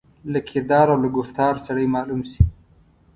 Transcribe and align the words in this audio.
له 0.31 0.39
کردار 0.49 0.87
او 0.93 0.97
له 1.03 1.09
ګفتار 1.17 1.53
سړای 1.65 1.87
معلوم 1.95 2.21
شي. 2.31 2.41